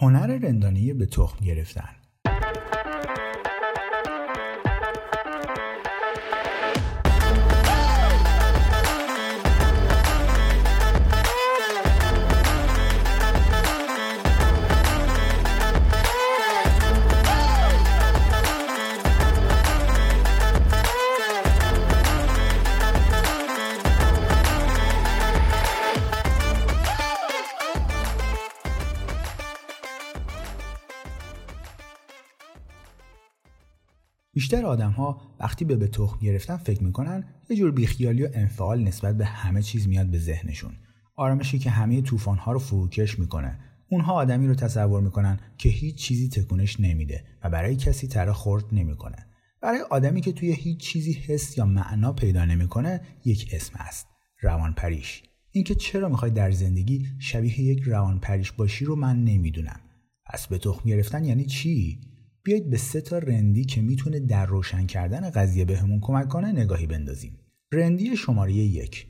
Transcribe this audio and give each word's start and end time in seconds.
هنر 0.00 0.26
رندانی 0.26 0.92
به 0.92 1.06
تخم 1.06 1.44
گرفتن. 1.44 2.07
بیشتر 34.38 34.66
آدم 34.66 34.90
ها 34.90 35.20
وقتی 35.40 35.64
به 35.64 35.76
به 35.76 35.88
تخم 35.88 36.18
گرفتن 36.20 36.56
فکر 36.56 36.84
می‌کنن 36.84 37.24
یه 37.50 37.56
جور 37.56 37.70
بیخیالی 37.70 38.22
و 38.22 38.28
انفعال 38.34 38.82
نسبت 38.82 39.16
به 39.16 39.24
همه 39.24 39.62
چیز 39.62 39.88
میاد 39.88 40.06
به 40.06 40.18
ذهنشون. 40.18 40.72
آرامشی 41.16 41.58
که 41.58 41.70
همه 41.70 42.02
طوفان 42.02 42.38
ها 42.38 42.52
رو 42.52 42.58
فروکش 42.58 43.18
می‌کنه. 43.18 43.58
اونها 43.90 44.12
آدمی 44.12 44.46
رو 44.46 44.54
تصور 44.54 45.00
می‌کنن 45.00 45.40
که 45.56 45.68
هیچ 45.68 45.94
چیزی 45.94 46.28
تکونش 46.28 46.80
نمیده 46.80 47.24
و 47.44 47.50
برای 47.50 47.76
کسی 47.76 48.08
تره 48.08 48.32
خورد 48.32 48.64
نمی‌کنه. 48.72 49.26
برای 49.62 49.80
آدمی 49.90 50.20
که 50.20 50.32
توی 50.32 50.52
هیچ 50.52 50.80
چیزی 50.80 51.12
حس 51.12 51.58
یا 51.58 51.66
معنا 51.66 52.12
پیدا 52.12 52.44
نمی‌کنه 52.44 53.00
یک 53.24 53.50
اسم 53.52 53.74
است 53.78 54.06
روانپریش. 54.40 55.22
اینکه 55.50 55.74
چرا 55.74 56.08
می‌خوای 56.08 56.30
در 56.30 56.50
زندگی 56.50 57.06
شبیه 57.18 57.60
یک 57.60 57.82
روانپریش 57.82 58.52
باشی 58.52 58.84
رو 58.84 58.96
من 58.96 59.24
نمی‌دونم. 59.24 59.80
پس 60.26 60.46
به 60.46 60.58
تخم 60.58 60.88
گرفتن 60.88 61.24
یعنی 61.24 61.44
چی؟ 61.44 62.00
بیایید 62.42 62.70
به 62.70 62.76
سه 62.76 63.00
تا 63.00 63.18
رندی 63.18 63.64
که 63.64 63.82
می‌تونه 63.82 64.20
در 64.20 64.46
روشن 64.46 64.86
کردن 64.86 65.30
قضیه 65.30 65.64
بهمون 65.64 66.00
کمک 66.00 66.28
کنه 66.28 66.52
نگاهی 66.52 66.86
بندازیم. 66.86 67.38
رندی 67.72 68.16
شماره 68.16 68.52
یک 68.52 69.06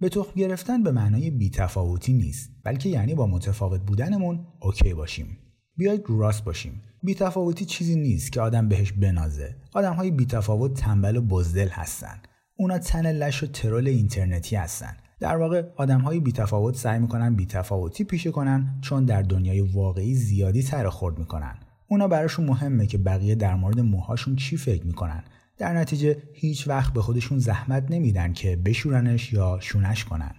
به 0.00 0.08
تخم 0.08 0.32
گرفتن 0.36 0.82
به 0.82 0.92
معنای 0.92 1.30
بیتفاوتی 1.30 2.12
نیست 2.12 2.50
بلکه 2.64 2.88
یعنی 2.88 3.14
با 3.14 3.26
متفاوت 3.26 3.80
بودنمون 3.80 4.46
اوکی 4.60 4.94
باشیم. 4.94 5.38
بیایید 5.76 6.02
رو 6.06 6.18
راست 6.18 6.44
باشیم. 6.44 6.82
بیتفاوتی 7.02 7.64
چیزی 7.64 7.96
نیست 7.96 8.32
که 8.32 8.40
آدم 8.40 8.68
بهش 8.68 8.92
بنازه. 8.92 9.56
آدم 9.72 9.94
های 9.94 10.10
بیتفاوت 10.10 10.74
تنبل 10.74 11.16
و 11.16 11.22
بزدل 11.22 11.68
هستن. 11.68 12.18
اونا 12.56 12.78
تن 12.78 13.12
لش 13.12 13.42
و 13.42 13.46
ترول 13.46 13.88
اینترنتی 13.88 14.56
هستن. 14.56 14.96
در 15.20 15.36
واقع 15.36 15.62
آدم 15.76 16.00
های 16.00 16.20
بیتفاوت 16.20 16.76
سعی 16.76 16.98
می‌کنن 16.98 17.34
بیتفاوتی 17.34 18.04
پیشه 18.04 18.30
کنن 18.30 18.78
چون 18.80 19.04
در 19.04 19.22
دنیای 19.22 19.60
واقعی 19.60 20.14
زیادی 20.14 20.62
تر 20.62 20.88
خورد 20.88 21.18
می‌کنن. 21.18 21.58
اونا 21.88 22.08
براشون 22.08 22.46
مهمه 22.46 22.86
که 22.86 22.98
بقیه 22.98 23.34
در 23.34 23.54
مورد 23.54 23.80
موهاشون 23.80 24.36
چی 24.36 24.56
فکر 24.56 24.86
می‌کنن. 24.86 25.22
در 25.58 25.74
نتیجه 25.74 26.22
هیچ 26.32 26.68
وقت 26.68 26.92
به 26.92 27.02
خودشون 27.02 27.38
زحمت 27.38 27.90
نمیدن 27.90 28.32
که 28.32 28.56
بشورنش 28.56 29.32
یا 29.32 29.58
شونش 29.60 30.04
کنن. 30.04 30.34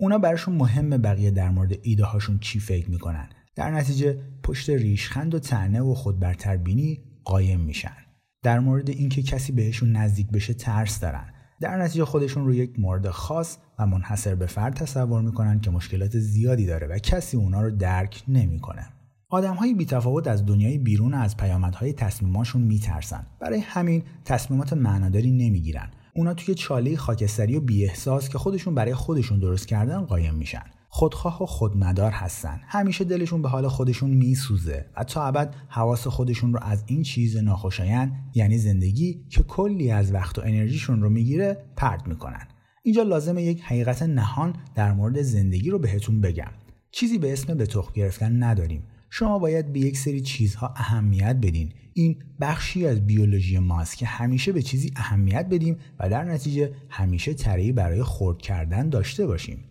اونا 0.00 0.18
براشون 0.18 0.54
مهمه 0.54 0.98
بقیه 0.98 1.30
در 1.30 1.50
مورد 1.50 1.72
ایده 1.82 2.04
هاشون 2.04 2.38
چی 2.38 2.60
فکر 2.60 2.90
می‌کنن. 2.90 3.28
در 3.54 3.70
نتیجه 3.70 4.18
پشت 4.42 4.70
ریشخند 4.70 5.34
و 5.34 5.38
تنه 5.38 5.80
و 5.80 5.94
خودبرتربینی 5.94 7.00
قایم 7.24 7.60
میشن. 7.60 7.96
در 8.42 8.60
مورد 8.60 8.90
اینکه 8.90 9.22
کسی 9.22 9.52
بهشون 9.52 9.92
نزدیک 9.92 10.30
بشه 10.30 10.54
ترس 10.54 11.00
دارن. 11.00 11.24
در 11.60 11.76
نتیجه 11.76 12.04
خودشون 12.04 12.44
رو 12.44 12.54
یک 12.54 12.80
مورد 12.80 13.10
خاص 13.10 13.58
و 13.78 13.86
منحصر 13.86 14.34
به 14.34 14.46
فرد 14.46 14.74
تصور 14.74 15.22
می‌کنن 15.22 15.60
که 15.60 15.70
مشکلات 15.70 16.18
زیادی 16.18 16.66
داره 16.66 16.86
و 16.86 16.98
کسی 16.98 17.36
اونا 17.36 17.62
رو 17.62 17.70
درک 17.70 18.22
نمی‌کنه. 18.28 18.86
آدم 19.34 19.54
های 19.54 19.74
بیتفاوت 19.74 20.26
از 20.26 20.46
دنیای 20.46 20.78
بیرون 20.78 21.14
از 21.14 21.36
پیامدهای 21.36 21.92
تصمیماشون 21.92 22.62
میترسن. 22.62 23.26
برای 23.40 23.60
همین 23.60 24.02
تصمیمات 24.24 24.72
معناداری 24.72 25.30
نمی‌گیرن. 25.30 25.90
اونا 26.16 26.34
توی 26.34 26.54
چاله 26.54 26.96
خاکستری 26.96 27.56
و 27.56 27.60
بیاحساس 27.60 28.28
که 28.28 28.38
خودشون 28.38 28.74
برای 28.74 28.94
خودشون 28.94 29.38
درست 29.38 29.68
کردن 29.68 30.00
قایم 30.00 30.34
میشن. 30.34 30.62
خودخواه 30.88 31.42
و 31.42 31.46
خودمدار 31.46 32.10
هستن. 32.10 32.60
همیشه 32.66 33.04
دلشون 33.04 33.42
به 33.42 33.48
حال 33.48 33.68
خودشون 33.68 34.10
میسوزه 34.10 34.86
و 34.96 35.04
تا 35.04 35.26
ابد 35.26 35.54
حواس 35.68 36.06
خودشون 36.06 36.52
رو 36.52 36.60
از 36.62 36.84
این 36.86 37.02
چیز 37.02 37.36
ناخوشایند 37.36 38.12
یعنی 38.34 38.58
زندگی 38.58 39.24
که 39.30 39.42
کلی 39.42 39.90
از 39.90 40.12
وقت 40.12 40.38
و 40.38 40.42
انرژیشون 40.44 41.02
رو 41.02 41.10
می‌گیره 41.10 41.64
پرت 41.76 42.08
می‌کنن. 42.08 42.48
اینجا 42.82 43.02
لازمه 43.02 43.42
یک 43.42 43.62
حقیقت 43.62 44.02
نهان 44.02 44.54
در 44.74 44.92
مورد 44.92 45.22
زندگی 45.22 45.70
رو 45.70 45.78
بهتون 45.78 46.20
بگم. 46.20 46.50
چیزی 46.90 47.18
به 47.18 47.32
اسم 47.32 47.54
به 47.54 47.66
تخم 47.66 47.92
گرفتن 47.94 48.42
نداریم. 48.42 48.82
شما 49.16 49.38
باید 49.38 49.72
به 49.72 49.80
یک 49.80 49.98
سری 49.98 50.20
چیزها 50.20 50.74
اهمیت 50.76 51.36
بدین. 51.36 51.72
این 51.92 52.16
بخشی 52.40 52.86
از 52.86 53.06
بیولوژی 53.06 53.58
ماست 53.58 53.96
که 53.96 54.06
همیشه 54.06 54.52
به 54.52 54.62
چیزی 54.62 54.90
اهمیت 54.96 55.46
بدیم 55.50 55.76
و 56.00 56.10
در 56.10 56.24
نتیجه 56.24 56.72
همیشه 56.88 57.34
ترهی 57.34 57.72
برای 57.72 58.02
خورد 58.02 58.38
کردن 58.38 58.88
داشته 58.88 59.26
باشیم. 59.26 59.64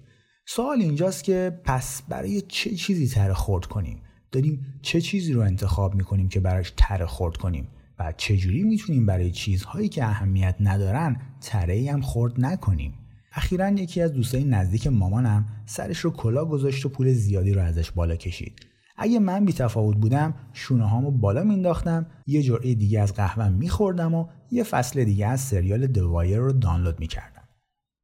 سوال 0.46 0.82
اینجاست 0.82 1.24
که 1.24 1.60
پس 1.64 2.02
برای 2.10 2.42
چه 2.42 2.76
چیزی 2.76 3.08
تره 3.08 3.34
خورد 3.34 3.66
کنیم؟ 3.66 4.02
داریم 4.32 4.66
چه 4.82 5.02
چیزی 5.02 5.34
رو 5.34 5.42
انتخاب 5.42 5.96
می‌کنیم 5.96 6.30
که 6.30 6.40
براش 6.40 6.74
تره 6.78 7.06
خورد 7.06 7.38
کنیم؟ 7.38 7.68
و 8.00 8.14
چجوری 8.18 8.64
می‌تونیم 8.64 9.06
برای 9.06 9.32
چیزهایی 9.32 9.90
که 9.90 10.04
اهمیت 10.04 10.56
ندارن 10.60 11.22
تره 11.42 11.92
هم 11.92 12.02
خورد 12.02 12.34
نکنیم؟ 12.38 12.94
اخیرا 13.34 13.70
یکی 13.70 14.02
از 14.02 14.14
دوستای 14.14 14.44
نزدیک 14.44 14.88
مامانم 14.88 15.46
سرش 15.66 16.00
رو 16.00 16.12
کلا 16.12 16.46
گذاشت 16.46 16.86
و 16.86 16.90
پول 16.90 17.14
زیادی 17.14 17.54
رو 17.54 17.62
ازش 17.62 17.92
بالا 17.92 18.16
کشید. 18.16 18.73
اگه 18.96 19.20
من 19.20 19.46
بی 19.46 19.54
تفاوت 19.54 19.98
بودم 19.98 20.34
شونه 20.54 20.86
هامو 20.86 21.12
بالا 21.12 21.44
مینداختم 21.44 22.06
یه 22.28 22.42
جرعه 22.42 22.74
دیگه 22.74 23.00
از 23.00 23.14
قهوه 23.14 23.50
میخوردم 23.50 24.14
و 24.14 24.28
یه 24.52 24.64
فصل 24.64 25.04
دیگه 25.04 25.28
از 25.28 25.42
سریال 25.42 25.88
دوایر 25.88 26.40
رو 26.40 26.52
دانلود 26.52 27.00
می‌کردم. 27.00 27.44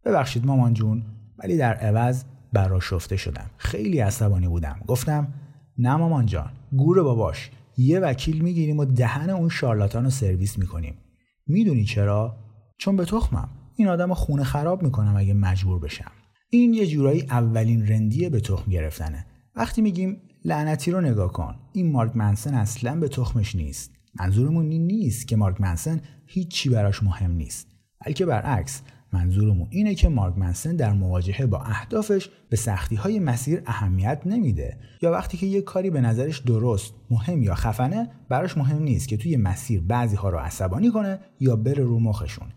ببخشید 0.05 0.45
مامان 0.45 0.73
جون 0.73 1.03
ولی 1.37 1.57
در 1.57 1.73
عوض 1.73 2.23
براشفته 2.53 3.17
شدم. 3.17 3.49
خیلی 3.57 3.99
عصبانی 3.99 4.47
بودم. 4.47 4.79
گفتم 4.87 5.33
نه 5.77 5.95
مامان 5.95 6.25
جان 6.25 6.51
گور 6.71 7.03
باباش 7.03 7.51
یه 7.77 7.99
وکیل 7.99 8.41
می‌گیریم 8.41 8.79
و 8.79 8.85
دهن 8.85 9.29
اون 9.29 9.49
شارلاتان 9.49 10.03
رو 10.03 10.09
سرویس 10.09 10.57
می‌کنیم. 10.57 10.97
می‌دونی 11.47 11.85
چرا؟ 11.85 12.35
چون 12.77 12.95
به 12.95 13.05
تخمم. 13.05 13.49
این 13.75 13.87
آدم 13.87 14.13
خونه 14.13 14.43
خراب 14.43 14.83
می‌کنم 14.83 15.15
اگه 15.17 15.33
مجبور 15.33 15.79
بشم. 15.79 16.11
این 16.49 16.73
یه 16.73 16.87
جورایی 16.87 17.21
اولین 17.21 17.87
رندیه 17.87 18.29
به 18.29 18.39
تخم 18.39 18.71
گرفتنه. 18.71 19.25
وقتی 19.55 19.81
میگیم 19.81 20.21
لعنتی 20.45 20.91
رو 20.91 21.01
نگاه 21.01 21.33
کن. 21.33 21.55
این 21.73 21.91
مارک 21.91 22.15
منسن 22.15 22.53
اصلا 22.53 22.99
به 22.99 23.07
تخمش 23.07 23.55
نیست. 23.55 23.91
منظورمون 24.19 24.71
این 24.71 24.87
نیست 24.87 25.27
که 25.27 25.35
مارک 25.35 25.61
منسن 25.61 26.01
هیچی 26.25 26.69
براش 26.69 27.03
مهم 27.03 27.31
نیست. 27.31 27.67
بلکه 28.05 28.25
برعکس 28.25 28.81
منظورمون 29.13 29.67
اینه 29.69 29.95
که 29.95 30.09
مارک 30.09 30.37
منسن 30.37 30.75
در 30.75 30.93
مواجهه 30.93 31.45
با 31.45 31.61
اهدافش 31.61 32.29
به 32.49 32.57
سختی 32.57 32.95
های 32.95 33.19
مسیر 33.19 33.61
اهمیت 33.65 34.21
نمیده. 34.25 34.77
یا 35.01 35.11
وقتی 35.11 35.37
که 35.37 35.45
یه 35.45 35.61
کاری 35.61 35.89
به 35.89 36.01
نظرش 36.01 36.39
درست 36.39 36.93
مهم 37.09 37.43
یا 37.43 37.55
خفنه 37.55 38.09
براش 38.29 38.57
مهم 38.57 38.83
نیست 38.83 39.07
که 39.07 39.17
توی 39.17 39.37
مسیر 39.37 39.81
بعضی 39.81 40.15
ها 40.15 40.29
رو 40.29 40.37
عصبانی 40.37 40.91
کنه 40.91 41.19
یا 41.39 41.55
بره 41.55 41.83
رو 41.83 41.99
مخشون. 41.99 42.47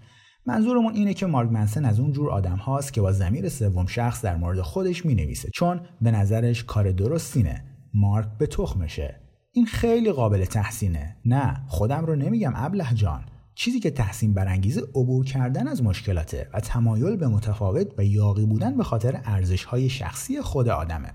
منظورمون 0.46 0.94
اینه 0.94 1.14
که 1.14 1.26
مارک 1.26 1.50
منسن 1.52 1.84
از 1.84 2.00
اون 2.00 2.12
جور 2.12 2.30
آدم 2.30 2.56
هاست 2.56 2.92
که 2.92 3.00
با 3.00 3.12
زمیر 3.12 3.48
سوم 3.48 3.86
شخص 3.86 4.22
در 4.22 4.36
مورد 4.36 4.60
خودش 4.60 5.06
می 5.06 5.14
نویسه 5.14 5.50
چون 5.54 5.80
به 6.00 6.10
نظرش 6.10 6.64
کار 6.64 6.92
درستینه 6.92 7.64
مارک 7.94 8.28
به 8.38 8.46
تخمشه 8.46 9.20
این 9.52 9.66
خیلی 9.66 10.12
قابل 10.12 10.44
تحسینه. 10.44 11.16
نه 11.24 11.64
خودم 11.68 12.06
رو 12.06 12.16
نمیگم 12.16 12.52
ابله 12.56 12.94
جان. 12.94 13.24
چیزی 13.54 13.80
که 13.80 13.90
تحسین 13.90 14.34
برانگیزه 14.34 14.80
عبور 14.80 15.24
کردن 15.24 15.68
از 15.68 15.82
مشکلاته 15.82 16.48
و 16.54 16.60
تمایل 16.60 17.16
به 17.16 17.28
متفاوت 17.28 17.86
و 17.98 18.04
یاقی 18.04 18.46
بودن 18.46 18.76
به 18.76 18.84
خاطر 18.84 19.20
ارزش 19.24 19.64
های 19.64 19.88
شخصی 19.88 20.40
خود 20.40 20.68
آدمه. 20.68 21.12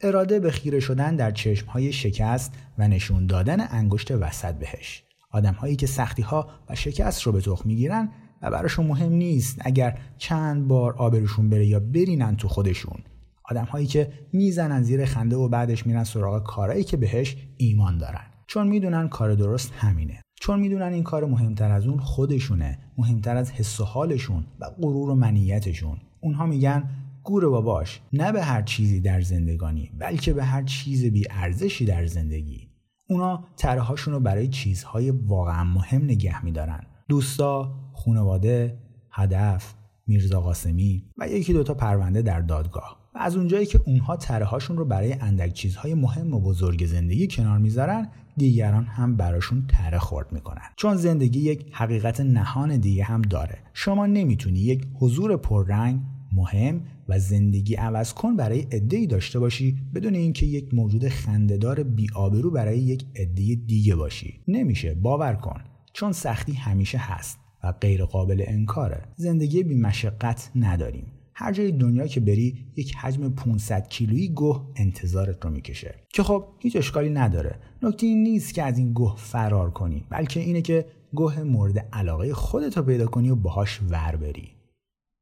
اراده 0.00 0.40
به 0.40 0.50
خیره 0.50 0.80
شدن 0.80 1.16
در 1.16 1.30
چشم 1.30 1.66
های 1.66 1.92
شکست 1.92 2.52
و 2.78 2.88
نشون 2.88 3.26
دادن 3.26 3.66
انگشت 3.70 4.10
وسط 4.10 4.54
بهش. 4.54 5.04
آدم 5.30 5.54
هایی 5.54 5.76
که 5.76 5.86
سختی 5.86 6.22
ها 6.22 6.48
و 6.68 6.74
شکست 6.74 7.22
رو 7.22 7.32
به 7.32 7.40
تخم 7.40 7.68
می‌گیرن 7.68 8.12
و 8.42 8.50
براشون 8.50 8.86
مهم 8.86 9.12
نیست 9.12 9.58
اگر 9.60 9.98
چند 10.18 10.68
بار 10.68 10.94
آبروشون 10.94 11.50
بره 11.50 11.66
یا 11.66 11.80
برینن 11.80 12.36
تو 12.36 12.48
خودشون. 12.48 13.02
آدم 13.44 13.64
هایی 13.64 13.86
که 13.86 14.12
می‌زنن 14.32 14.82
زیر 14.82 15.04
خنده 15.04 15.36
و 15.36 15.48
بعدش 15.48 15.86
میرن 15.86 16.04
سراغ 16.04 16.42
کارهایی 16.42 16.84
که 16.84 16.96
بهش 16.96 17.36
ایمان 17.56 17.98
دارن. 17.98 18.24
چون 18.46 18.68
می‌دونن 18.68 19.08
کار 19.08 19.34
درست 19.34 19.72
همینه. 19.72 20.20
چون 20.40 20.60
می‌دونن 20.60 20.92
این 20.92 21.02
کار 21.02 21.24
مهمتر 21.24 21.70
از 21.70 21.86
اون 21.86 21.98
خودشونه 21.98 22.78
مهمتر 22.98 23.36
از 23.36 23.50
حس 23.50 23.80
و 23.80 23.84
حالشون 23.84 24.46
و 24.60 24.70
غرور 24.70 25.10
و 25.10 25.14
منیتشون. 25.14 25.98
اونها 26.20 26.46
میگن 26.46 26.90
گور 27.22 27.48
باباش 27.48 28.00
نه 28.12 28.32
به 28.32 28.42
هر 28.42 28.62
چیزی 28.62 29.00
در 29.00 29.20
زندگانی 29.20 29.90
بلکه 29.98 30.32
به 30.32 30.44
هر 30.44 30.62
چیز 30.62 31.04
بی 31.04 31.24
ارزشی 31.30 31.84
در 31.84 32.06
زندگی. 32.06 32.68
اونا 33.08 33.44
طرحهاشون 33.56 34.14
رو 34.14 34.20
برای 34.20 34.48
چیزهای 34.48 35.10
واقعا 35.10 35.64
مهم 35.64 36.04
نگه 36.04 36.44
میدارن. 36.44 36.86
دوستا 37.08 37.74
خونواده 37.92 38.78
هدف 39.12 39.74
میرزا 40.06 40.40
قاسمی 40.40 41.04
و 41.18 41.28
یکی 41.28 41.52
دوتا 41.52 41.74
پرونده 41.74 42.22
در 42.22 42.40
دادگاه. 42.40 43.03
و 43.14 43.18
از 43.18 43.36
اونجایی 43.36 43.66
که 43.66 43.80
اونها 43.86 44.16
ترهاشون 44.16 44.76
رو 44.76 44.84
برای 44.84 45.12
اندک 45.12 45.52
چیزهای 45.52 45.94
مهم 45.94 46.34
و 46.34 46.40
بزرگ 46.40 46.86
زندگی 46.86 47.28
کنار 47.28 47.58
می‌ذارن 47.58 48.08
دیگران 48.36 48.84
هم 48.84 49.16
براشون 49.16 49.66
تره 49.68 49.98
خورد 49.98 50.32
می‌کنن. 50.32 50.62
چون 50.76 50.96
زندگی 50.96 51.40
یک 51.40 51.66
حقیقت 51.72 52.20
نهان 52.20 52.76
دیگه 52.76 53.04
هم 53.04 53.22
داره. 53.22 53.58
شما 53.72 54.06
نمی‌تونی 54.06 54.58
یک 54.58 54.86
حضور 54.94 55.36
پررنگ 55.36 56.00
مهم 56.32 56.80
و 57.08 57.18
زندگی 57.18 57.74
عوض 57.74 58.14
کن 58.14 58.36
برای 58.36 58.60
عده 58.60 59.06
داشته 59.06 59.38
باشی 59.38 59.78
بدون 59.94 60.14
اینکه 60.14 60.46
یک 60.46 60.74
موجود 60.74 61.08
خندهدار 61.08 61.82
بیآبرو 61.82 62.50
برای 62.50 62.78
یک 62.78 63.04
عده 63.16 63.54
دیگه 63.54 63.96
باشی. 63.96 64.40
نمیشه. 64.48 64.94
باور 64.94 65.34
کن. 65.34 65.60
چون 65.92 66.12
سختی 66.12 66.52
همیشه 66.52 66.98
هست 66.98 67.38
و 67.64 67.72
غیر 67.72 68.04
قابل 68.04 68.44
انکاره. 68.46 69.02
زندگی 69.16 69.62
بی 69.62 69.74
مشقت 69.74 70.50
نداریم. 70.56 71.06
هر 71.34 71.52
جای 71.52 71.72
دنیا 71.72 72.06
که 72.06 72.20
بری 72.20 72.66
یک 72.76 72.96
حجم 72.96 73.28
500 73.28 73.88
کیلویی 73.88 74.28
گوه 74.28 74.72
انتظارت 74.76 75.44
رو 75.44 75.50
می‌کشه. 75.50 75.94
که 76.08 76.22
خب 76.22 76.46
هیچ 76.58 76.76
اشکالی 76.76 77.10
نداره. 77.10 77.60
نکته 77.82 78.06
این 78.06 78.22
نیست 78.22 78.54
که 78.54 78.62
از 78.62 78.78
این 78.78 78.92
گوه 78.92 79.16
فرار 79.16 79.70
کنی 79.70 80.04
بلکه 80.10 80.40
اینه 80.40 80.62
که 80.62 80.86
گوه 81.14 81.42
مورد 81.42 81.78
علاقه 81.78 82.34
خودت 82.34 82.76
رو 82.76 82.82
پیدا 82.82 83.06
کنی 83.06 83.30
و 83.30 83.36
باهاش 83.36 83.80
ور 83.90 84.16
بری. 84.16 84.48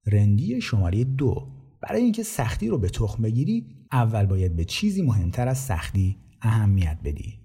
رندی 0.06 0.60
شماره 0.60 1.04
دو. 1.04 1.48
برای 1.80 2.02
اینکه 2.02 2.22
سختی 2.22 2.68
رو 2.68 2.78
به 2.78 2.88
تخم 2.88 3.22
بگیری 3.22 3.66
اول 3.92 4.26
باید 4.26 4.56
به 4.56 4.64
چیزی 4.64 5.02
مهمتر 5.02 5.48
از 5.48 5.58
سختی 5.58 6.16
اهمیت 6.42 6.98
بدی. 7.04 7.41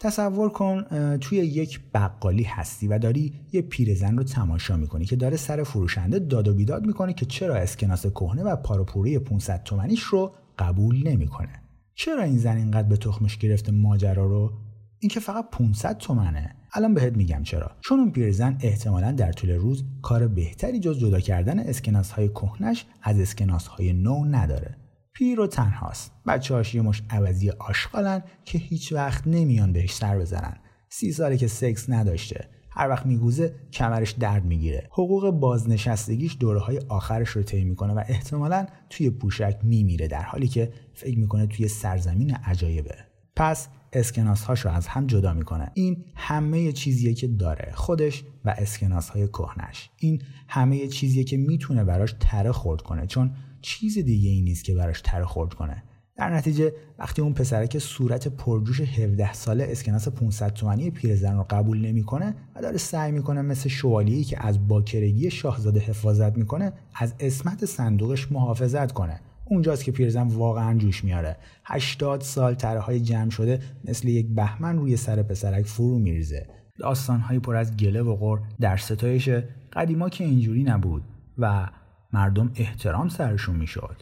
تصور 0.00 0.50
کن 0.50 0.82
توی 1.18 1.38
یک 1.38 1.80
بقالی 1.94 2.42
هستی 2.42 2.88
و 2.88 2.98
داری 2.98 3.34
یه 3.52 3.62
پیرزن 3.62 4.16
رو 4.16 4.24
تماشا 4.24 4.76
می‌کنی 4.76 5.04
که 5.04 5.16
داره 5.16 5.36
سر 5.36 5.62
فروشنده 5.62 6.18
داد 6.18 6.48
و 6.48 6.54
بیداد 6.54 6.86
می‌کنه 6.86 7.12
که 7.12 7.26
چرا 7.26 7.54
اسکناس 7.54 8.06
کهنه 8.06 8.42
و 8.42 8.56
پاروپوری 8.56 9.18
500 9.18 9.62
تومنیش 9.62 10.02
رو 10.02 10.34
قبول 10.58 11.08
نمی‌کنه. 11.08 11.62
چرا 11.94 12.22
این 12.22 12.38
زن 12.38 12.56
اینقدر 12.56 12.88
به 12.88 12.96
تخمش 12.96 13.38
گرفته 13.38 13.72
ماجرا 13.72 14.26
رو؟ 14.26 14.52
این 14.98 15.10
که 15.10 15.20
فقط 15.20 15.50
500 15.50 15.96
تومنه. 15.98 16.56
الان 16.72 16.94
بهت 16.94 17.16
میگم 17.16 17.42
چرا. 17.42 17.70
چون 17.80 18.00
اون 18.00 18.10
پیرزن 18.10 18.58
احتمالا 18.60 19.12
در 19.12 19.32
طول 19.32 19.50
روز 19.50 19.84
کار 20.02 20.28
بهتری 20.28 20.80
جز 20.80 20.98
جدا 20.98 21.20
کردن 21.20 21.58
اسکناس 21.58 22.10
های 22.12 22.28
کهنش 22.28 22.84
از 23.02 23.20
اسکناس 23.20 23.66
های 23.66 23.92
نو 23.92 24.24
نداره. 24.24 24.76
پیر 25.12 25.40
و 25.40 25.46
تنهاست. 25.46 26.12
بچه 26.26 26.54
هاش 26.54 26.74
یه 26.74 26.82
مش 26.82 27.02
عوضی 27.10 27.50
آشغالن 27.50 28.22
که 28.44 28.58
هیچ 28.58 28.92
وقت 28.92 29.26
نمیان 29.26 29.72
بهش 29.72 29.94
سر 29.94 30.18
بزنن. 30.18 30.56
سی 30.88 31.12
ساله 31.12 31.36
که 31.36 31.46
سکس 31.46 31.90
نداشته. 31.90 32.48
هر 32.70 32.88
وقت 32.88 33.06
میگوزه 33.06 33.54
کمرش 33.72 34.10
درد 34.10 34.44
می‌گیره. 34.44 34.88
حقوق 34.90 35.30
بازنشستگیش 35.30 36.36
دوره 36.40 36.60
های 36.60 36.78
آخرش 36.88 37.28
رو 37.28 37.42
طی 37.42 37.64
می‌کنه 37.64 37.92
و 37.92 38.02
احتمالا 38.08 38.66
توی 38.90 39.10
پوشک 39.10 39.58
میمیره 39.62 40.08
در 40.08 40.22
حالی 40.22 40.48
که 40.48 40.72
فکر 40.94 41.18
می‌کنه 41.18 41.46
توی 41.46 41.68
سرزمین 41.68 42.34
عجایبه. 42.34 42.94
پس 43.36 43.68
اسکناس 43.92 44.44
هاش 44.44 44.66
از 44.66 44.86
هم 44.86 45.06
جدا 45.06 45.34
می‌کنه. 45.34 45.70
این 45.74 46.04
همه 46.16 46.72
چیزیه 46.72 47.14
که 47.14 47.26
داره 47.26 47.72
خودش 47.74 48.24
و 48.44 48.54
اسکناس 48.58 49.08
های 49.08 49.28
کهنش 49.28 49.90
این 49.98 50.22
همه 50.48 50.88
چیزیه 50.88 51.24
که 51.24 51.36
می‌تونه 51.36 51.84
براش 51.84 52.14
تره 52.20 52.52
خورد 52.52 52.82
کنه 52.82 53.06
چون 53.06 53.34
چیز 53.62 53.98
دیگه 53.98 54.30
ای 54.30 54.40
نیست 54.40 54.64
که 54.64 54.74
براش 54.74 55.00
تره 55.00 55.24
خورد 55.24 55.54
کنه. 55.54 55.82
در 56.16 56.34
نتیجه 56.34 56.72
وقتی 56.98 57.22
اون 57.22 57.34
پسرک 57.34 57.78
صورت 57.78 58.28
پرجوش 58.28 58.80
17 58.80 59.32
ساله 59.32 59.66
اسکناس 59.68 60.08
500 60.08 60.52
تومانی 60.52 60.90
پیرزن 60.90 61.36
رو 61.36 61.46
قبول 61.50 61.86
نمی‌کنه 61.86 62.34
و 62.56 62.62
داره 62.62 62.78
سعی 62.78 63.12
می‌کنه 63.12 63.42
مثل 63.42 63.68
شوالیه‌ای 63.68 64.24
که 64.24 64.46
از 64.46 64.68
باکرگی 64.68 65.30
شاهزاده 65.30 65.80
حفاظت 65.80 66.38
می‌کنه 66.38 66.72
از 66.94 67.14
اسمت 67.20 67.64
صندوقش 67.64 68.32
محافظت 68.32 68.92
کنه. 68.92 69.20
اونجاست 69.44 69.84
که 69.84 69.92
پیرزن 69.92 70.26
واقعا 70.28 70.78
جوش 70.78 71.04
میاره 71.04 71.36
80 71.64 72.20
سال 72.20 72.54
تره 72.54 72.80
های 72.80 73.00
جمع 73.00 73.30
شده 73.30 73.60
مثل 73.84 74.08
یک 74.08 74.26
بهمن 74.34 74.78
روی 74.78 74.96
سر 74.96 75.22
پسرک 75.22 75.66
فرو 75.66 75.98
میریزه. 75.98 76.46
داستان 76.78 77.20
پر 77.20 77.56
از 77.56 77.76
گله 77.76 78.02
و 78.02 78.16
غر 78.16 78.38
در 78.60 78.76
ستایش 78.76 79.28
قدیما 79.72 80.08
که 80.08 80.24
اینجوری 80.24 80.62
نبود 80.62 81.02
و 81.38 81.68
مردم 82.12 82.50
احترام 82.54 83.08
سرشون 83.08 83.56
می‌شد. 83.56 83.96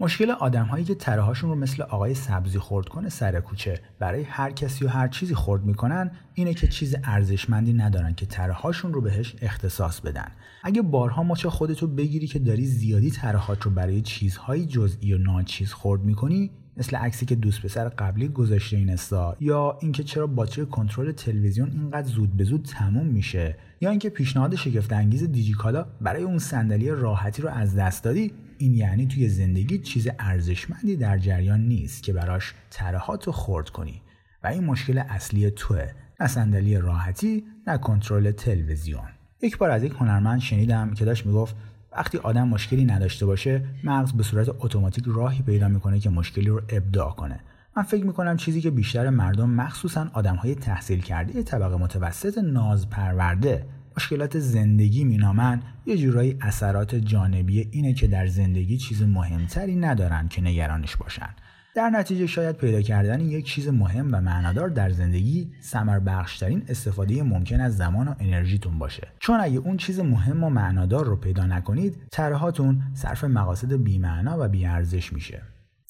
مشکل 0.00 0.30
آدم 0.30 0.64
هایی 0.64 0.84
که 0.84 0.94
تره 0.94 1.22
هاشون 1.22 1.50
رو 1.50 1.56
مثل 1.56 1.82
آقای 1.82 2.14
سبزی 2.14 2.58
خورد 2.58 2.88
کنه 2.88 3.08
سر 3.08 3.40
کوچه. 3.40 3.80
برای 3.98 4.22
هر 4.22 4.50
کسی 4.50 4.84
و 4.84 4.88
هر 4.88 5.08
چیزی 5.08 5.34
خورد 5.34 5.64
می‌کنن 5.64 6.10
اینه 6.34 6.54
که 6.54 6.66
چیز 6.68 6.96
ارزشمندی 7.04 7.72
ندارن 7.72 8.14
که 8.14 8.26
تره 8.26 8.52
هاشون 8.52 8.92
رو 8.92 9.00
بهش 9.00 9.36
اختصاص 9.42 10.00
بدن. 10.00 10.28
اگه 10.62 10.82
بارها 10.82 11.22
مچ 11.22 11.46
خودتو 11.46 11.86
بگیری 11.86 12.26
که 12.26 12.38
داری 12.38 12.66
زیادی 12.66 13.10
تره 13.10 13.46
رو 13.62 13.70
برای 13.70 14.02
چیزهای 14.02 14.66
جزئی 14.66 15.12
و 15.14 15.18
ناچیز 15.18 15.72
خورد 15.72 16.00
می‌کنی 16.00 16.50
مثل 16.80 16.96
عکسی 16.96 17.26
که 17.26 17.34
دوست 17.34 17.62
پسر 17.62 17.88
قبلی 17.88 18.28
گذاشته 18.28 18.76
این 18.76 18.90
استا 18.90 19.36
یا 19.40 19.78
اینکه 19.80 20.02
چرا 20.02 20.26
باتری 20.26 20.66
کنترل 20.66 21.12
تلویزیون 21.12 21.70
اینقدر 21.70 22.06
زود 22.06 22.36
به 22.36 22.44
زود 22.44 22.64
تموم 22.64 23.06
میشه 23.06 23.56
یا 23.80 23.90
اینکه 23.90 24.08
پیشنهاد 24.08 24.54
شگفت 24.54 24.92
انگیز 24.92 25.32
دیجیکالا 25.32 25.86
برای 26.00 26.22
اون 26.22 26.38
صندلی 26.38 26.90
راحتی 26.90 27.42
رو 27.42 27.48
از 27.48 27.76
دست 27.76 28.04
دادی 28.04 28.32
این 28.58 28.74
یعنی 28.74 29.06
توی 29.06 29.28
زندگی 29.28 29.78
چیز 29.78 30.08
ارزشمندی 30.18 30.96
در 30.96 31.18
جریان 31.18 31.60
نیست 31.60 32.02
که 32.02 32.12
براش 32.12 32.54
ترهات 32.70 33.26
رو 33.26 33.32
خورد 33.32 33.70
کنی. 33.70 34.02
و 34.44 34.46
این 34.46 34.64
مشکل 34.64 34.98
اصلی 34.98 35.50
توه 35.50 35.90
نه 36.20 36.26
صندلی 36.26 36.76
راحتی 36.76 37.44
نه 37.66 37.78
کنترل 37.78 38.30
تلویزیون. 38.30 39.08
یک 39.42 39.58
بار 39.58 39.70
از 39.70 39.84
یک 39.84 39.92
هنرمند 39.92 40.40
شنیدم 40.40 40.94
که 40.94 41.04
داشت 41.04 41.26
می‌گفت 41.26 41.56
وقتی 41.92 42.18
آدم 42.18 42.48
مشکلی 42.48 42.84
نداشته 42.84 43.26
باشه 43.26 43.64
مغز 43.84 44.12
به 44.12 44.22
صورت 44.22 44.48
اتوماتیک 44.48 45.04
راهی 45.06 45.42
پیدا 45.42 45.68
می‌کنه 45.68 46.00
که 46.00 46.10
مشکلی 46.10 46.46
رو 46.46 46.62
ابداع 46.68 47.12
کنه. 47.12 47.40
من 47.76 47.82
فکر 47.82 48.04
می‌کنم 48.04 48.36
چیزی 48.36 48.60
که 48.60 48.70
بیشتر 48.70 49.10
مردم 49.10 49.50
مخصوصا 49.50 50.10
آدمهای 50.12 50.54
تحصیل 50.54 51.00
کرده 51.00 51.42
طبقه 51.42 51.76
متوسط 51.76 52.38
ناز 52.38 52.90
پرورده 52.90 53.66
مشکلات 53.96 54.38
زندگی 54.38 55.04
مینامن 55.04 55.62
یه 55.86 55.96
جورایی 55.96 56.36
اثرات 56.40 56.94
جانبی 56.94 57.68
اینه 57.72 57.94
که 57.94 58.06
در 58.06 58.26
زندگی 58.26 58.78
چیز 58.78 59.02
مهمتری 59.02 59.76
ندارن 59.76 60.28
که 60.28 60.42
نگرانش 60.42 60.96
باشن. 60.96 61.28
در 61.74 61.90
نتیجه 61.90 62.26
شاید 62.26 62.56
پیدا 62.56 62.82
کردن 62.82 63.20
یک 63.20 63.46
چیز 63.46 63.68
مهم 63.68 64.08
و 64.14 64.20
معنادار 64.20 64.68
در 64.68 64.90
زندگی 64.90 65.52
سمر 65.60 65.98
بخشترین 65.98 66.62
استفاده 66.68 67.22
ممکن 67.22 67.60
از 67.60 67.76
زمان 67.76 68.08
و 68.08 68.14
انرژیتون 68.20 68.78
باشه. 68.78 69.08
چون 69.18 69.40
اگه 69.40 69.58
اون 69.58 69.76
چیز 69.76 70.00
مهم 70.00 70.44
و 70.44 70.50
معنادار 70.50 71.06
رو 71.06 71.16
پیدا 71.16 71.46
نکنید 71.46 71.96
طرحاتون 72.10 72.82
صرف 72.94 73.24
مقاصد 73.24 73.72
بیمعنا 73.72 74.36
و 74.40 74.48
بیارزش 74.48 75.12
میشه. 75.12 75.42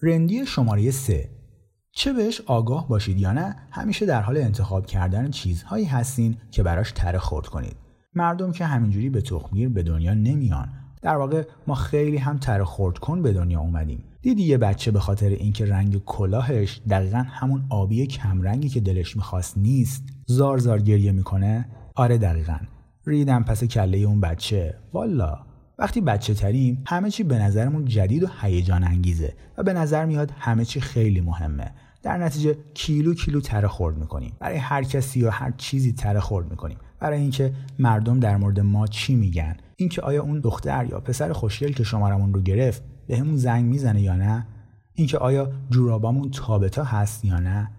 رندی 0.03 0.47
شماره 0.47 0.91
3 0.91 1.29
چه 1.93 2.13
بهش 2.13 2.41
آگاه 2.41 2.89
باشید 2.89 3.21
یا 3.21 3.33
نه 3.33 3.57
همیشه 3.71 4.07
در 4.07 4.21
حال 4.23 4.37
انتخاب 4.37 4.87
کردن 4.87 5.31
چیزهایی 5.31 5.85
هستین 5.85 6.37
که 6.51 6.63
براش 6.63 6.93
تره 6.93 7.19
خورد 7.19 7.47
کنید. 7.47 7.77
مردم 8.15 8.53
که 8.53 8.65
همینجوری 8.65 9.11
به 9.11 9.21
تخمگیر 9.21 9.69
به 9.69 9.83
دنیا 9.83 10.15
نمیان 10.15 10.69
در 11.03 11.17
واقع 11.17 11.43
ما 11.67 11.75
خیلی 11.75 12.17
هم 12.17 12.39
تره 12.39 12.65
خورد 12.65 12.99
کن 12.99 13.23
به 13.23 13.33
دنیا 13.33 13.61
اومدیم. 13.61 14.05
دیدی 14.23 14.43
یه 14.43 14.59
بچه 14.59 14.91
به 14.91 15.01
خاطر 15.01 15.29
اینکه 15.29 15.67
رنگ 15.67 16.05
کلاهش 16.05 16.81
دقیقا 16.91 17.19
همون 17.19 17.65
آبی 17.71 18.07
کمرنگی 18.07 18.69
که 18.69 18.81
دلش 18.81 19.17
می‌خواست 19.17 19.59
نیست 19.59 20.05
زار 20.27 20.59
زار 20.59 20.81
گریه 20.81 21.13
می‌کنه؟ 21.13 21.69
آره 21.95 22.19
دقیقا. 22.19 22.57
ریدم 23.07 23.45
پس 23.45 23.65
کله 23.65 23.99
اون 23.99 24.21
بچه. 24.21 24.75
والا. 24.93 25.39
وقتی 25.79 26.01
بچه 26.01 26.35
تریم 26.35 26.83
همه 26.87 27.11
چی 27.11 27.23
به 27.23 27.39
نظرمون 27.39 27.85
جدید 27.85 28.23
و 28.23 28.27
هیجان 28.43 28.85
انگیزه 28.85 29.35
و 29.59 29.63
به 29.63 29.73
نظر 29.73 30.05
میاد 30.05 30.31
همه 30.39 30.65
چی 30.65 30.81
خیلی 30.81 31.21
مهمه. 31.21 31.73
در 32.03 32.19
نتیجه 32.19 32.57
کیلو 32.75 33.15
کیلو 33.15 33.41
تره 33.41 33.69
خورد 33.69 33.97
می‌کنیم. 33.97 34.33
برای 34.39 34.57
هر 34.57 34.83
کسی 34.83 35.25
و 35.25 35.31
هر 35.31 35.51
چیزی 35.57 35.93
تره 35.93 36.21
خورد 36.21 36.51
می‌کنیم. 36.51 36.79
برای 37.01 37.21
اینکه 37.21 37.53
مردم 37.79 38.21
در 38.21 38.37
مورد 38.37 38.61
ما 38.61 38.87
چی 38.87 39.15
میگن؟ 39.15 39.57
اینکه 39.77 40.03
آیا 40.03 40.23
اون 40.23 40.41
دختر 40.41 40.87
یا 40.91 41.01
پسر 41.01 41.33
خوشگل 41.33 41.73
که 41.73 41.85
شمارمون 41.85 42.35
رو 42.35 42.41
گرفت 42.41 42.83
بهمون 43.07 43.37
زنگ 43.37 43.65
می‌زنه 43.65 44.03
یا 44.03 44.17
نه؟ 44.17 44.47
اینکه 44.95 45.19
آیا 45.19 45.53
جورابامون 45.71 46.31
تابتا 46.31 46.85
هست 46.85 47.25
یا 47.25 47.39
نه؟ 47.39 47.71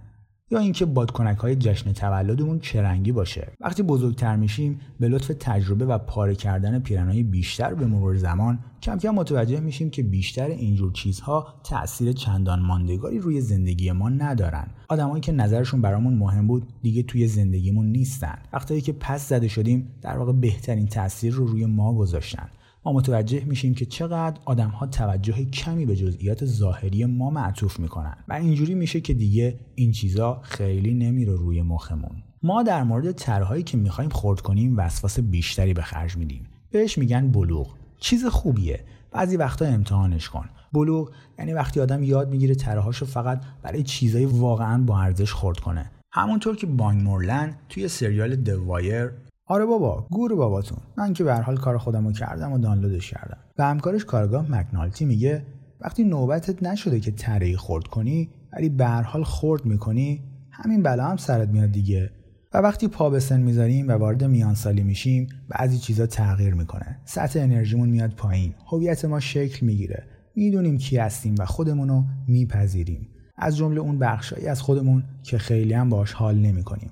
یا 0.51 0.59
اینکه 0.59 0.85
بادکنک 0.85 1.37
های 1.37 1.55
جشن 1.55 1.93
تولدمون 1.93 2.59
چه 2.59 2.81
رنگی 2.81 3.11
باشه. 3.11 3.51
وقتی 3.59 3.83
بزرگتر 3.83 4.35
میشیم 4.35 4.79
به 4.99 5.07
لطف 5.07 5.31
تجربه 5.39 5.85
و 5.85 5.97
پاره 5.97 6.35
کردن 6.35 6.79
پیرنهای 6.79 7.23
بیشتر 7.23 7.73
به 7.73 7.85
مرور 7.85 8.17
زمان 8.17 8.59
کم 8.81 8.97
کم 8.97 9.09
متوجه 9.09 9.59
میشیم 9.59 9.89
که 9.89 10.03
بیشتر 10.03 10.47
اینجور 10.47 10.91
چیزها 10.91 11.53
تاثیر 11.63 12.11
چندان 12.11 12.59
ماندگاری 12.59 13.19
روی 13.19 13.41
زندگی 13.41 13.91
ما 13.91 14.09
ندارن. 14.09 14.67
آدمایی 14.87 15.21
که 15.21 15.31
نظرشون 15.31 15.81
برامون 15.81 16.13
مهم 16.13 16.47
بود 16.47 16.67
دیگه 16.81 17.03
توی 17.03 17.27
زندگیمون 17.27 17.85
نیستن. 17.85 18.37
وقتی 18.53 18.81
که 18.81 18.93
پس 18.93 19.29
زده 19.29 19.47
شدیم 19.47 19.87
در 20.01 20.17
واقع 20.17 20.33
بهترین 20.33 20.87
تاثیر 20.87 21.33
رو 21.33 21.45
روی 21.45 21.65
ما 21.65 21.93
گذاشتن. 21.93 22.49
ما 22.85 22.93
متوجه 22.93 23.45
میشیم 23.45 23.73
که 23.73 23.85
چقدر 23.85 24.39
آدم 24.45 24.69
ها 24.69 24.87
توجه 24.87 25.45
کمی 25.45 25.85
به 25.85 25.95
جزئیات 25.95 26.45
ظاهری 26.45 27.05
ما 27.05 27.29
معطوف 27.29 27.79
می‌کنن. 27.79 28.17
و 28.27 28.33
اینجوری 28.33 28.73
میشه 28.73 29.01
که 29.01 29.13
دیگه 29.13 29.59
این 29.75 29.91
چیزا 29.91 30.39
خیلی 30.43 30.93
نمیره 30.93 31.33
روی 31.33 31.61
مخمون. 31.61 32.23
ما 32.43 32.63
در 32.63 32.83
مورد 32.83 33.11
طرحهایی 33.11 33.63
که 33.63 33.77
می‌خوایم 33.77 34.09
خورد 34.09 34.41
کنیم 34.41 34.77
وسواس 34.77 35.19
بیشتری 35.19 35.73
به 35.73 35.81
خرج 35.81 36.17
میدیم. 36.17 36.47
بهش 36.71 36.97
میگن 36.97 37.31
بلوغ. 37.31 37.67
چیز 37.99 38.25
خوبیه. 38.25 38.79
بعضی 39.11 39.37
وقتا 39.37 39.65
امتحانش 39.65 40.29
کن. 40.29 40.49
بلوغ 40.73 41.11
یعنی 41.39 41.53
وقتی 41.53 41.79
آدم 41.79 42.03
یاد 42.03 42.29
می‌گیره 42.29 42.55
ترهاشو 42.55 43.05
فقط 43.05 43.43
برای 43.63 43.83
چیزای 43.83 44.25
واقعا 44.25 44.83
با 44.83 45.01
ارزش 45.01 45.31
خورد 45.31 45.59
کنه. 45.59 45.91
همونطور 46.11 46.55
که 46.55 46.67
بانگ 46.67 47.01
مورلن 47.01 47.55
توی 47.69 47.87
سریال 47.87 48.35
دوایر 48.35 49.11
آره 49.45 49.65
بابا 49.65 50.07
گور 50.11 50.35
باباتون. 50.35 50.77
من 50.97 51.13
که 51.13 51.23
به 51.23 51.35
حال 51.35 51.57
کار 51.57 51.77
خودمو 51.77 52.11
کردم 52.11 52.53
و 52.53 52.57
دانلودش 52.57 53.11
کردم. 53.11 53.37
و 53.57 53.63
همکارش 53.63 54.05
کارگاه 54.05 54.51
مکنالتی 54.51 55.05
میگه 55.05 55.45
وقتی 55.81 56.03
نوبتت 56.03 56.63
نشده 56.63 56.99
که 56.99 57.11
تره 57.11 57.57
خورد 57.57 57.87
کنی 57.87 58.29
ولی 58.53 58.69
به 58.69 58.87
حال 58.87 59.23
خورد 59.23 59.65
می‌کنی 59.65 60.23
همین 60.51 60.83
بلا 60.83 61.05
هم 61.05 61.17
سرت 61.17 61.49
میاد 61.49 61.71
دیگه. 61.71 62.11
و 62.53 62.57
وقتی 62.57 62.87
پا 62.87 63.09
به 63.09 63.19
سن 63.19 63.39
می‌ذاریم 63.39 63.87
و 63.87 63.91
وارد 63.91 64.23
میانسالی 64.23 64.83
میشیم 64.83 65.27
بعضی 65.49 65.77
چیزا 65.77 66.05
تغییر 66.05 66.53
می‌کنه. 66.53 66.99
سطح 67.05 67.39
انرژیمون 67.39 67.89
میاد 67.89 68.13
پایین. 68.13 68.53
هویت 68.71 69.05
ما 69.05 69.19
شکل 69.19 69.65
می‌گیره. 69.65 70.03
می‌دونیم 70.35 70.77
کی 70.77 70.97
هستیم 70.97 71.35
و 71.39 71.45
خودمون 71.45 71.89
رو 71.89 72.03
میپذیریم. 72.27 73.07
از 73.37 73.57
جمله 73.57 73.79
اون 73.79 73.99
بخشایی 73.99 74.47
از 74.47 74.61
خودمون 74.61 75.03
که 75.23 75.37
خیلی 75.37 75.73
هم 75.73 75.89
باش 75.89 76.13
حال 76.13 76.35
نمی‌کنیم. 76.35 76.89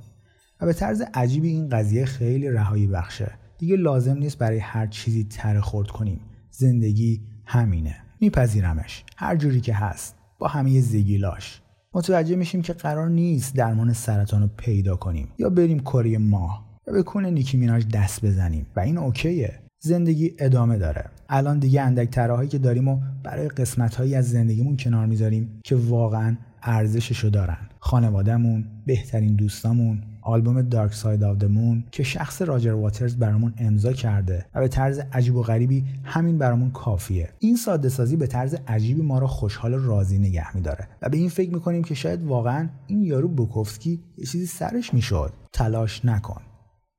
و 0.62 0.66
به 0.66 0.74
طرز 0.74 1.02
عجیبی 1.14 1.50
این 1.50 1.70
قضیه 1.70 2.06
خیلی 2.06 2.50
رهایی 2.50 2.88
بخشه. 2.88 3.32
دیگه 3.58 3.76
لازم 3.76 4.18
نیست 4.18 4.38
برای 4.38 4.60
هر 4.60 4.88
چیزی 4.88 5.24
تره 5.24 5.62
خورد 5.62 5.88
کنیم. 5.88 6.20
زندگی 6.52 7.22
همینه. 7.46 7.96
میپذیرمش. 8.22 9.04
هر 9.18 9.36
جوری 9.36 9.62
که 9.62 9.74
هست. 9.74 10.16
با 10.40 10.48
همه 10.48 10.82
زگیلاش 10.82 11.62
متوجه 11.94 12.36
میشیم 12.36 12.62
که 12.62 12.74
قرار 12.74 13.10
نیست 13.10 13.56
درمان 13.56 13.94
سرطان 13.94 14.42
رو 14.42 14.50
پیدا 14.58 14.96
کنیم. 14.96 15.28
یا 15.38 15.50
بریم 15.50 15.80
کره 15.80 16.18
ماه. 16.18 16.80
یا 16.88 16.94
به 16.94 17.04
کون 17.04 17.26
نیکی 17.26 17.58
میناج 17.58 17.88
دست 17.88 18.26
بزنیم. 18.26 18.66
و 18.76 18.80
این 18.80 18.98
اوکیه. 18.98 19.60
زندگی 19.82 20.34
ادامه 20.40 20.78
داره. 20.78 21.06
الان 21.30 21.60
دیگه 21.60 21.82
اندک 21.82 22.10
تراهایی 22.10 22.50
که 22.50 22.58
داریم 22.58 22.88
و 22.88 23.00
برای 23.24 23.48
قسمت 23.48 23.96
هایی 23.96 24.16
از 24.16 24.30
زندگیمون 24.30 24.78
کنار 24.78 25.06
می‌ذاریم 25.06 25.60
که 25.64 25.76
واقعا 25.76 26.38
ارزششو 26.64 27.30
دارن. 27.30 27.58
خانوادهمون 27.80 28.66
بهترین 28.86 29.36
دوستامون 29.36 30.04
آلبوم 30.22 30.62
Dark 30.62 30.94
Side 30.94 31.24
of 31.24 31.44
Moon 31.44 31.84
که 31.92 32.04
شخص 32.04 32.42
راجر 32.42 32.74
واترز 32.74 33.16
برامون 33.16 33.54
امضا 33.58 33.94
کرده 33.94 34.46
و 34.56 34.60
به 34.60 34.68
طرز 34.68 35.00
عجیب 35.14 35.36
و 35.36 35.42
غریبی 35.42 35.86
همین 36.04 36.38
برامون 36.38 36.72
کافیه. 36.72 37.30
این 37.40 37.56
ساده 37.56 37.90
سازی 37.90 38.16
به 38.16 38.28
طرز 38.28 38.56
عجیبی 38.68 39.02
ما 39.02 39.20
را 39.20 39.28
خوشحال 39.28 39.74
و 39.74 39.88
راضی 39.88 40.20
نگه 40.20 40.56
میداره 40.56 40.88
و 41.02 41.10
به 41.10 41.18
این 41.18 41.30
فکر 41.30 41.54
می‌کنیم 41.54 41.84
که 41.84 41.96
شاید 41.96 42.24
واقعا 42.24 42.70
این 42.88 43.04
یارو 43.04 43.28
بوکوفسکی 43.28 44.00
یه 44.18 44.26
چیزی 44.26 44.46
سرش 44.46 44.94
می‌شد. 44.94 45.34
تلاش 45.54 46.06
نکن. 46.06 46.42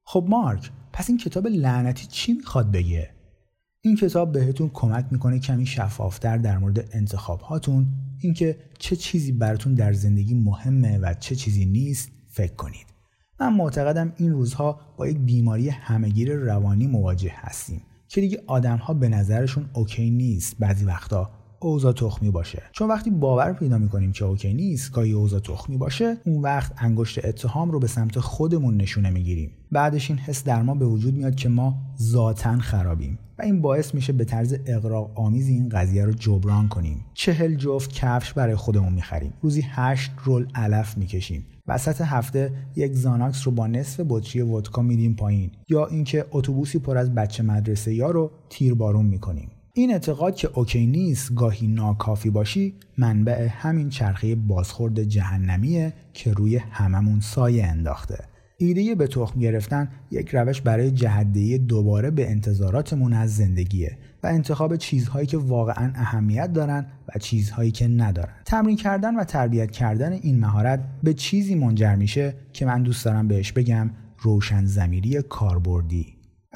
خب 0.05 0.27
مارک 0.29 0.71
پس 0.93 1.09
این 1.09 1.19
کتاب 1.19 1.47
لعنتی 1.47 2.07
چی 2.07 2.33
می‌خواد 2.33 2.73
بگه؟ 2.73 3.11
این 3.83 3.97
کتاب 3.97 4.33
بهتون 4.33 4.71
کمک 4.75 5.07
می‌کنه 5.11 5.39
کمی 5.39 5.67
شفافتر 5.67 6.37
در 6.37 6.59
مورد 6.59 6.89
انتخاب 6.93 7.41
هاتون 7.41 7.87
اینکه 8.21 8.57
چه 8.79 8.97
چیزی 8.97 9.33
براتون 9.33 9.75
در 9.75 9.93
زندگی 9.93 10.35
مهمه 10.35 10.99
و 10.99 11.15
چه 11.15 11.35
چیزی 11.35 11.65
نیست 11.65 12.11
فکر 12.29 12.55
کنید. 12.55 12.87
من 13.41 13.55
معتقدم 13.55 14.13
این 14.17 14.33
روزها 14.33 14.81
با 14.97 15.09
یک 15.09 15.19
بیماری 15.19 15.69
همه‌گیر 15.69 16.35
روانی 16.35 16.87
مواجه 16.87 17.33
هستیم 17.35 17.83
که 18.09 18.21
دیگه 18.21 18.43
آدمها 18.47 18.95
به 18.95 19.09
نظرشون 19.09 19.71
okay 19.73 20.11
نیست. 20.11 20.57
بعضی 20.59 20.85
وقتا 20.85 21.31
اوضاع 21.61 21.93
تخمی 21.93 22.31
باشه. 22.31 22.63
چون 22.73 22.89
وقتی 22.89 23.11
باور 23.11 23.53
پیدا 23.53 23.79
می‌کنیم 23.79 24.13
که 24.13 24.25
okay 24.25 24.55
نیست 24.55 24.93
گاهی 24.93 25.13
اوضاع 25.13 25.41
تخمی 25.41 25.77
باشه 25.77 26.17
اون 26.27 26.43
وقت 26.43 26.73
انگشت 26.79 27.25
اتهام 27.25 27.71
رو 27.71 27.79
به 27.79 27.87
سمت 27.87 28.19
خودمون 28.19 28.77
نشونه 28.77 29.11
می‌گیریم. 29.11 29.51
بعدش 29.73 30.11
این 30.11 30.19
حس 30.19 30.45
در 30.45 30.63
ما 30.63 30.75
به 30.75 30.87
وجود 30.87 31.15
میاد 31.15 31.35
که 31.35 31.49
ما 31.49 31.75
ذاتا 32.03 32.59
خرابیم. 32.59 33.19
این 33.41 33.61
باعث 33.61 33.95
میشه 33.95 34.13
به 34.13 34.25
طرز 34.25 34.57
اغراق 34.67 35.21
آمیز 35.21 35.49
این 35.49 35.69
قضیه 35.69 36.05
رو 36.05 36.13
جبران 36.13 36.69
کنیم. 36.69 37.05
چهل 37.15 37.55
جفت 37.55 37.93
کفش 37.93 38.33
برای 38.33 38.55
خودمون 38.55 38.93
می‌خریم. 38.93 39.33
روزی 39.41 39.65
هشت 39.71 40.11
رول 40.25 40.47
علف 40.55 40.99
می‌کشیم. 40.99 41.47
وسط 41.67 42.01
هفته 42.01 42.53
یک 42.77 42.93
Xanax 42.93 43.47
رو 43.47 43.53
با 43.53 43.67
نصف 43.67 44.01
بطری 44.09 44.43
ودکا 44.43 44.83
میدیم 44.83 45.15
پایین. 45.15 45.51
یا 45.69 45.87
اینکه 45.87 46.25
اتوبوسی 46.31 46.79
پر 46.79 46.99
از 46.99 47.15
بچه 47.15 47.43
مدرسه‌ای‌ها 47.43 48.11
رو 48.11 48.31
تیربارون 48.51 49.07
می‌کنیم. 49.07 49.51
این 49.75 49.93
اعتقاد 49.93 50.35
که 50.35 50.51
اوکی 50.55 50.87
نیست 50.87 51.35
گاهی 51.35 51.67
ناکافی 51.67 52.31
باشی 52.31 52.75
منبع 52.99 53.49
همین 53.51 53.89
چرخه 53.89 54.35
بازخورد 54.35 55.03
جهنمیه 55.03 55.93
که 56.13 56.33
روی 56.33 56.57
هممون 56.57 57.21
سایه 57.21 57.67
انداخته. 57.67 58.25
ایده 58.63 58.95
به 58.95 59.07
تخم 59.07 59.41
گرفتن 59.41 59.89
یک 60.11 60.29
روش 60.35 60.61
برای 60.61 60.91
جهدهی 60.91 61.59
دوباره 61.59 62.11
به 62.11 62.31
انتظاراتمون 62.31 63.13
از 63.13 63.37
زندگیه 63.37 63.99
و 64.23 64.27
انتخاب 64.27 64.77
چیزهایی 64.77 65.27
که 65.27 65.39
واقعا 65.39 65.93
اهمیت 65.95 66.53
دارن 66.53 66.87
و 67.09 67.19
چیزهایی 67.19 67.71
که 67.71 67.89
ندارن. 67.89 68.33
تمرین 68.45 68.77
کردن 68.77 69.17
و 69.17 69.25
تربیت 69.25 69.71
کردن 69.71 70.13
این 70.13 70.41
مهارت 70.41 70.81
به 71.03 71.15
چیزی 71.15 71.55
منجر 71.55 71.95
میشه 71.95 72.35
که 72.53 72.67
من 72.67 72.83
دوست 72.83 73.05
دارم 73.05 73.29
بهش 73.29 73.53
بگم 73.53 73.91
روشن 74.19 74.65
زمیری 74.65 75.23
کاربردی. 75.23 76.07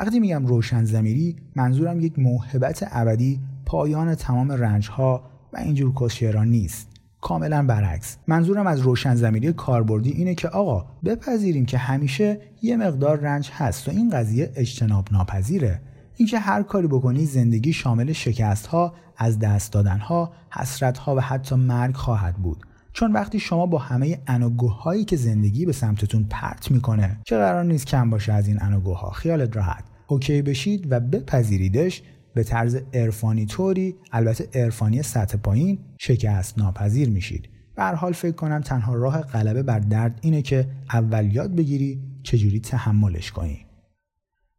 وقتی 0.00 0.20
میگم 0.20 0.46
روشن 0.46 0.84
زمیری 0.84 1.36
منظورم 1.56 2.00
یک 2.00 2.18
موهبت 2.18 2.88
ابدی 2.90 3.40
پایان 3.66 4.14
تمام 4.14 4.52
رنج 4.52 4.88
ها 4.88 5.30
و 5.52 5.56
اینجور 5.56 5.94
کسشعران 5.94 6.48
نیست. 6.48 6.93
کاملا 7.24 7.66
برعکس. 7.66 8.16
منظورم 8.26 8.66
از 8.66 8.80
روشن 8.80 9.14
زمینی 9.14 9.52
کاربردی 9.52 10.10
اینه 10.10 10.34
که 10.34 10.48
آقا 10.48 10.86
بپذیریم 11.04 11.66
که 11.66 11.78
همیشه 11.78 12.40
یه 12.62 12.76
مقدار 12.76 13.20
رنج 13.20 13.50
هست 13.52 13.88
و 13.88 13.90
این 13.90 14.10
قضیه 14.10 14.52
اجتناب 14.56 15.08
ناپذیره 15.12 15.80
اینکه 16.16 16.38
هر 16.38 16.62
کاری 16.62 16.86
بکنی 16.86 17.26
زندگی 17.26 17.72
شامل 17.72 18.12
شکست 18.12 18.66
ها 18.66 18.94
از 19.16 19.38
دست 19.38 19.72
دادن 19.72 19.98
ها 19.98 20.32
حسرت 20.50 20.98
ها 20.98 21.14
و 21.14 21.20
حتی 21.20 21.54
مرگ 21.54 21.94
خواهد 21.94 22.34
بود. 22.34 22.58
چون 22.92 23.12
وقتی 23.12 23.38
شما 23.38 23.66
با 23.66 23.78
همه 23.78 24.18
انوگوهایی 24.26 25.04
که 25.04 25.16
زندگی 25.16 25.66
به 25.66 25.72
سمتتون 25.72 26.26
پرت 26.30 26.70
می‌کنه 26.70 27.20
که 27.24 27.36
قرار 27.36 27.64
نیست 27.64 27.86
کم 27.86 28.10
باشه 28.10 28.32
از 28.32 28.48
این 28.48 28.62
انوگوها 28.62 29.10
خیالت 29.10 29.56
راحت. 29.56 29.84
اوکی 30.06 30.42
بشید 30.42 30.92
و 30.92 31.00
بپذیریدش 31.00 32.02
به 32.34 32.44
طرز 32.44 32.76
عرفانی 32.92 33.46
طوری 33.46 33.96
البته 34.12 34.60
عرفانی 34.60 35.02
سطح 35.02 35.36
پایین 35.36 35.78
شکست 36.00 36.58
ناپذیر 36.58 37.10
میشید. 37.10 37.48
به 37.76 37.84
حال 37.84 38.12
فکر 38.12 38.34
کنم 38.34 38.60
تنها 38.60 38.94
راه 38.94 39.20
غلبه 39.20 39.62
بر 39.62 39.78
درد 39.78 40.18
اینه 40.22 40.42
که 40.42 40.68
اول 40.92 41.34
یاد 41.34 41.54
بگیری 41.54 42.02
چجوری 42.22 42.60
تحملش 42.60 43.32
کنی. 43.32 43.66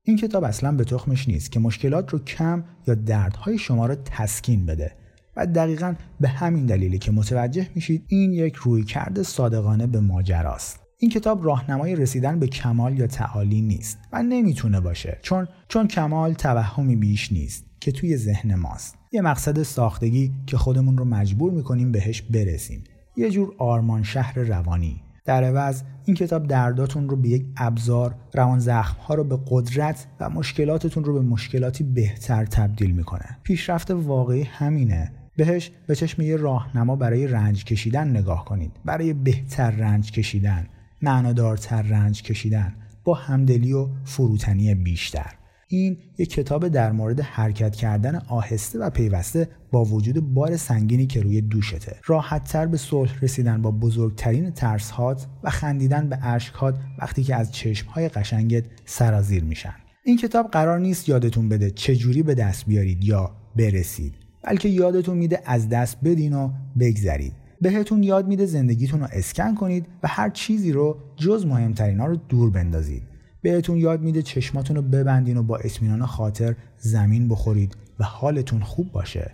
این 0.03 0.17
کتاب 0.17 0.43
اصلا 0.43 0.71
به 0.71 0.83
تخمش 0.83 1.27
نیست 1.27 1.51
که 1.51 1.59
مشکلات 1.59 2.09
رو 2.09 2.19
کم 2.19 2.63
یا 2.87 2.95
دردهای 2.95 3.57
شما 3.57 3.85
رو 3.85 3.95
تسکین 3.95 4.65
بده 4.65 4.91
و 5.35 5.47
دقیقا 5.47 5.95
به 6.19 6.27
همین 6.27 6.65
دلیلی 6.65 6.97
که 6.97 7.11
متوجه 7.11 7.69
میشید 7.75 8.05
این 8.07 8.33
یک 8.33 8.55
رویکرد 8.55 9.21
صادقانه 9.21 9.87
به 9.87 9.99
ماجراست. 9.99 10.84
این 10.99 11.11
کتاب 11.11 11.45
راهنمای 11.45 11.95
رسیدن 11.95 12.39
به 12.39 12.47
کمال 12.47 12.99
یا 12.99 13.07
تعالی 13.07 13.61
نیست 13.61 13.97
و 14.13 14.23
نمی‌تونه 14.23 14.79
باشه 14.79 15.19
چون 15.21 15.47
چون 15.67 15.87
کمال 15.87 16.33
توهمی 16.33 16.95
بیش 16.95 17.31
نیست 17.31 17.65
که 17.79 17.91
توی 17.91 18.17
ذهن 18.17 18.55
ماست. 18.55 18.95
یه 19.11 19.21
مقصد 19.21 19.63
ساختگی 19.63 20.31
که 20.47 20.57
خودمون 20.57 20.97
رو 20.97 21.05
مجبور 21.05 21.51
می‌کنیم 21.51 21.91
بهش 21.91 22.21
برسیم. 22.21 22.83
یه 23.17 23.31
جور 23.31 23.53
آرمان 23.57 24.03
شهر 24.03 24.39
روانی. 24.39 25.01
در 25.25 25.43
عوض 25.43 25.83
این 26.05 26.15
کتاب 26.15 26.47
درداتون 26.47 27.09
رو 27.09 27.15
به 27.15 27.29
یک 27.29 27.45
ابزار 27.57 28.15
روان 28.33 28.59
زخم 28.59 29.01
ها 29.01 29.13
رو 29.13 29.23
به 29.23 29.39
قدرت 29.47 30.07
و 30.19 30.29
مشکلاتتون 30.29 31.03
رو 31.03 31.13
به 31.13 31.21
مشکلاتی 31.21 31.83
بهتر 31.83 32.45
تبدیل 32.45 32.91
می‌کنه. 32.91 33.37
پیشرفت 33.43 33.91
واقعی 33.91 34.43
همینه. 34.43 35.11
بهش 35.37 35.71
به 35.87 35.95
چشم 35.95 36.21
یه 36.21 36.35
راهنما 36.35 36.95
برای 36.95 37.27
رنج 37.27 37.65
کشیدن 37.65 38.09
نگاه 38.09 38.45
کنید. 38.45 38.71
برای 38.85 39.13
بهتر 39.13 39.71
رنج 39.71 40.11
کشیدن. 40.11 40.67
معنادارتر 41.05 41.81
رنج 41.81 42.21
کشیدن 42.23 42.75
با 43.03 43.13
همدلی 43.13 43.73
و 43.73 43.87
فروتنی 44.03 44.75
بیشتر. 44.75 45.31
این 45.67 45.97
یک 46.17 46.29
کتاب 46.29 46.67
در 46.67 46.91
مورد 46.91 47.19
حرکت 47.19 47.75
کردن 47.75 48.15
آهسته 48.15 48.79
و 48.79 48.89
پیوسته 48.89 49.49
با 49.71 49.83
وجود 49.83 50.33
بار 50.33 50.57
سنگینی 50.57 51.07
که 51.07 51.21
روی 51.21 51.41
دوشته. 51.41 51.95
راحتتر 52.05 52.65
به 52.65 52.77
صلح 52.77 53.19
رسیدن 53.21 53.61
با 53.61 53.71
بزرگترین 53.71 54.51
ترسهات 54.51 55.27
و 55.43 55.49
خندیدن 55.49 56.09
به 56.09 56.25
اشکهات 56.25 56.75
وقتی 56.99 57.23
که 57.23 57.35
از 57.35 57.51
چشمهای 57.51 58.09
قشنگت 58.09 58.63
سرازیر 58.85 59.43
میشن. 59.43 59.75
این 60.03 60.17
کتاب 60.17 60.51
قرار 60.51 60.79
نیست 60.79 61.09
یادتون 61.09 61.49
بده 61.49 61.71
چجوری 61.71 62.23
به 62.23 62.35
دست 62.35 62.65
بیارید 62.65 63.03
یا 63.03 63.31
برسید 63.55 64.13
بلکه 64.43 64.69
یادتون 64.69 65.17
میده 65.17 65.41
از 65.45 65.69
دست 65.69 65.97
بدین 66.03 66.33
و 66.33 66.49
بگذرید. 66.79 67.44
بهتون 67.61 68.03
یاد 68.03 68.27
میده 68.27 68.45
زندگیتون 68.45 68.99
رو 68.99 69.07
اسکن 69.11 69.55
کنید 69.55 69.85
و 70.03 70.07
هر 70.07 70.29
چیزی 70.29 70.71
رو 70.71 70.97
جز 71.15 71.45
مهمترین 71.45 71.99
ها 71.99 72.05
رو 72.05 72.15
دور 72.15 72.49
بندازید. 72.49 73.03
بهتون 73.41 73.77
یاد 73.77 74.01
میده 74.01 74.21
چشماتون 74.21 74.75
رو 74.75 74.81
ببندین 74.81 75.37
و 75.37 75.43
با 75.43 75.57
اطمینان 75.57 76.05
خاطر 76.05 76.55
زمین 76.77 77.27
بخورید 77.27 77.77
و 77.99 78.03
حالتون 78.03 78.61
خوب 78.61 78.91
باشه. 78.91 79.31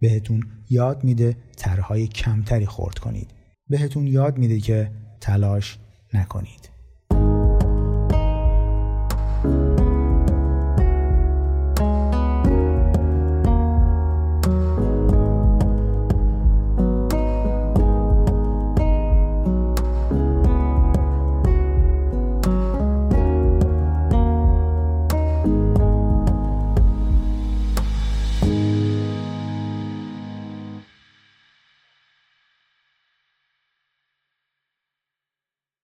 بهتون 0.00 0.42
یاد 0.70 1.04
میده 1.04 1.36
ترهای 1.56 2.06
کمتری 2.06 2.66
خورد 2.66 2.98
کنید. 2.98 3.30
بهتون 3.68 4.06
یاد 4.06 4.38
میده 4.38 4.60
که 4.60 4.90
تلاش 5.20 5.78
نکنید. 6.14 6.73